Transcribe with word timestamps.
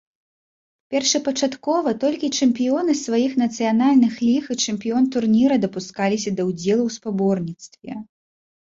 Першапачаткова 0.93 1.89
толькі 2.03 2.31
чэмпіёны 2.41 2.91
сваіх 3.03 3.37
нацыянальных 3.43 4.13
ліг 4.27 4.43
і 4.57 4.59
чэмпіён 4.67 5.03
турніра 5.19 5.55
дапускаліся 5.69 6.29
да 6.43 6.49
ўдзелу 6.51 6.83
ў 6.89 6.99
спаборніцтве. 6.99 7.91